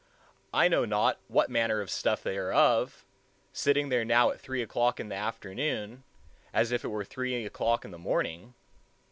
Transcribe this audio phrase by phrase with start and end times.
[0.51, 4.99] I know not what manner of stuff they are of—sitting there now at three o'clock
[4.99, 6.03] in the afternoon,
[6.51, 8.55] as if it were three o'clock in the morning.